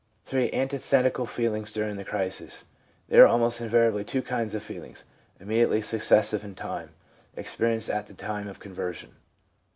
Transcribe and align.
3. 0.25 0.49
Antithetical 0.51 1.27
Feelings 1.27 1.71
during 1.71 1.95
the 1.95 2.03
Crisis.— 2.03 2.65
There 3.07 3.23
are 3.23 3.27
almost 3.27 3.61
invariably 3.61 4.03
two 4.03 4.23
kinds 4.23 4.55
of 4.55 4.63
feelings, 4.63 5.03
immediately 5.39 5.83
successive 5.83 6.43
in 6.43 6.55
time, 6.55 6.89
experienced 7.35 7.91
at 7.91 8.07
the 8.07 8.15
time 8.15 8.47
of 8.47 8.59
conversion. 8.59 9.11